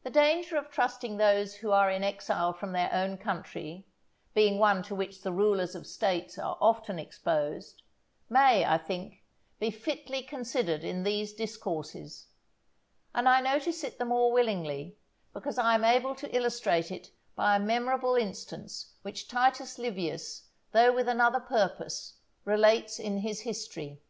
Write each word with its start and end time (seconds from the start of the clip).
_The 0.04 0.08
danger 0.08 0.56
of 0.56 0.70
trusting 0.70 1.18
those 1.18 1.56
who 1.56 1.70
are 1.70 1.90
in 1.90 2.02
exile 2.02 2.54
from 2.54 2.72
their 2.72 2.90
own 2.94 3.18
country, 3.18 3.86
being 4.32 4.58
one 4.58 4.82
to 4.84 4.94
which 4.94 5.20
the 5.20 5.34
rulers 5.34 5.74
of 5.74 5.86
States 5.86 6.38
are 6.38 6.56
often 6.62 6.98
exposed, 6.98 7.82
may, 8.30 8.64
I 8.64 8.78
think, 8.78 9.22
be 9.58 9.70
fitly 9.70 10.22
considered 10.22 10.82
in 10.82 11.02
these 11.02 11.34
Discourses; 11.34 12.28
and 13.14 13.28
I 13.28 13.42
notice 13.42 13.84
it 13.84 13.98
the 13.98 14.06
more 14.06 14.32
willingly, 14.32 14.96
because 15.34 15.58
I 15.58 15.74
am 15.74 15.84
able 15.84 16.14
to 16.14 16.34
illustrate 16.34 16.90
it 16.90 17.10
by 17.36 17.54
a 17.56 17.60
memorable 17.60 18.14
instance 18.16 18.94
which 19.02 19.28
Titus 19.28 19.76
Livius, 19.78 20.48
though 20.72 20.90
with 20.90 21.06
another 21.06 21.40
purpose, 21.40 22.14
relates 22.46 22.98
in 22.98 23.18
his 23.18 23.42
history. 23.42 24.00